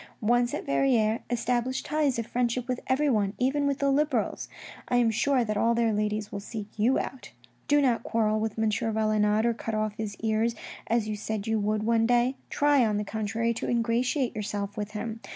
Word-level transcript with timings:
Once 0.19 0.51
at 0.55 0.65
Verrieres, 0.65 1.19
establish 1.29 1.83
ties 1.83 2.17
of 2.17 2.25
friendship 2.25 2.67
with 2.67 2.79
everyone, 2.87 3.33
even 3.37 3.67
with 3.67 3.77
the 3.77 3.91
Liberals. 3.91 4.49
I 4.87 4.95
am 4.95 5.11
sure 5.11 5.43
that 5.43 5.57
all 5.57 5.75
their 5.75 5.93
ladies 5.93 6.31
will 6.31 6.39
seek 6.39 6.65
you 6.75 6.97
out." 6.97 7.33
Do 7.67 7.83
not 7.83 8.01
quarrel 8.01 8.39
with 8.39 8.57
M. 8.57 8.71
Valenod, 8.71 9.45
or 9.45 9.53
cut 9.53 9.75
off 9.75 9.93
his 9.97 10.15
ears, 10.21 10.55
as 10.87 11.07
you 11.07 11.15
said 11.15 11.45
you 11.45 11.59
would 11.59 11.83
one 11.83 12.07
day. 12.07 12.35
Try, 12.49 12.83
on 12.83 12.97
the 12.97 13.03
contrary, 13.05 13.53
to 13.53 13.69
ingratiate 13.69 14.35
yourself 14.35 14.75
with 14.75 14.93
him. 14.93 15.19